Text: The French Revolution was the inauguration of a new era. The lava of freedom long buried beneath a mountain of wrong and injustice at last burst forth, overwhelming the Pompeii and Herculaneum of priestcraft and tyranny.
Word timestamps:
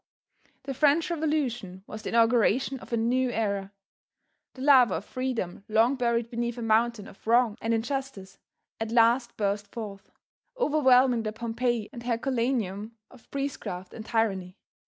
The 0.63 0.73
French 0.73 1.11
Revolution 1.11 1.83
was 1.85 2.01
the 2.01 2.09
inauguration 2.09 2.79
of 2.79 2.91
a 2.91 2.97
new 2.97 3.29
era. 3.29 3.71
The 4.55 4.63
lava 4.63 4.95
of 4.95 5.05
freedom 5.05 5.63
long 5.69 5.95
buried 5.95 6.27
beneath 6.31 6.57
a 6.57 6.63
mountain 6.63 7.07
of 7.07 7.27
wrong 7.27 7.55
and 7.61 7.71
injustice 7.71 8.39
at 8.79 8.89
last 8.89 9.37
burst 9.37 9.67
forth, 9.67 10.09
overwhelming 10.57 11.21
the 11.21 11.31
Pompeii 11.31 11.87
and 11.93 12.01
Herculaneum 12.01 12.97
of 13.11 13.29
priestcraft 13.29 13.93
and 13.93 14.03
tyranny. 14.03 14.57